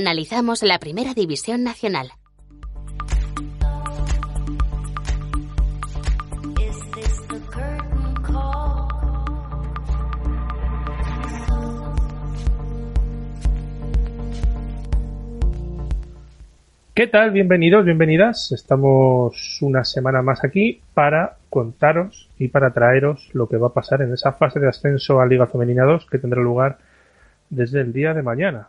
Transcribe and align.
Analizamos 0.00 0.62
la 0.62 0.78
Primera 0.78 1.12
División 1.12 1.62
Nacional. 1.62 2.12
¿Qué 16.94 17.06
tal? 17.06 17.32
Bienvenidos, 17.32 17.84
bienvenidas. 17.84 18.52
Estamos 18.52 19.58
una 19.60 19.84
semana 19.84 20.22
más 20.22 20.42
aquí 20.42 20.80
para 20.94 21.36
contaros 21.50 22.30
y 22.38 22.48
para 22.48 22.72
traeros 22.72 23.28
lo 23.34 23.50
que 23.50 23.58
va 23.58 23.66
a 23.66 23.74
pasar 23.74 24.00
en 24.00 24.14
esa 24.14 24.32
fase 24.32 24.60
de 24.60 24.68
ascenso 24.68 25.20
a 25.20 25.26
Liga 25.26 25.46
Femenina 25.46 25.84
2 25.84 26.06
que 26.10 26.18
tendrá 26.18 26.40
lugar 26.40 26.78
desde 27.50 27.82
el 27.82 27.92
día 27.92 28.14
de 28.14 28.22
mañana. 28.22 28.68